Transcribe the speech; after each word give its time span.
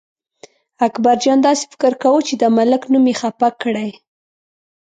اکبرجان 0.87 1.39
داسې 1.47 1.63
فکر 1.71 1.93
کاوه 2.01 2.21
چې 2.27 2.33
د 2.41 2.43
ملک 2.57 2.81
نوم 2.91 3.05
یې 3.09 3.15
خپه 3.21 3.49
کړی. 3.61 3.89